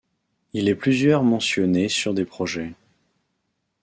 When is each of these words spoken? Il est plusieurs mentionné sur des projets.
Il 0.53 0.67
est 0.67 0.73
plusieurs 0.73 1.21
mentionné 1.21 1.87
sur 1.87 2.15
des 2.15 2.25
projets. 2.25 2.73